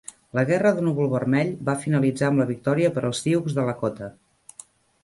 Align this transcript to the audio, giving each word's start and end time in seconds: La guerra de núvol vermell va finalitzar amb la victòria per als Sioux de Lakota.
La 0.37 0.43
guerra 0.51 0.71
de 0.77 0.85
núvol 0.87 1.09
vermell 1.11 1.51
va 1.67 1.77
finalitzar 1.83 2.31
amb 2.33 2.43
la 2.45 2.49
victòria 2.55 2.93
per 2.97 3.05
als 3.11 3.23
Sioux 3.27 3.61
de 3.61 3.69
Lakota. 3.71 4.13